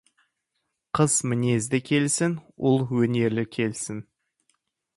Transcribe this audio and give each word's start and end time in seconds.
Қыз 0.99 1.17
мінезді 1.33 1.81
келсін, 1.89 2.35
ұл 2.71 2.81
өнерлі 3.03 3.47
келсін. 3.59 4.01